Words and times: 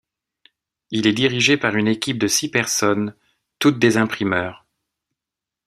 Il 0.89 1.05
est 1.05 1.13
dirigé 1.13 1.57
par 1.57 1.75
une 1.75 1.87
équipe 1.87 2.17
de 2.17 2.25
six 2.27 2.49
personnes, 2.49 3.13
toutes 3.59 3.77
des 3.77 3.97
imprimeurs. 3.97 4.65